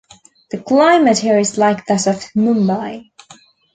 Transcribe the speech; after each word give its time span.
The 0.49 0.57
climate 0.57 1.19
here 1.19 1.37
is 1.37 1.59
like 1.59 1.85
that 1.85 2.07
of 2.07 2.15
Mumbai. 2.35 3.11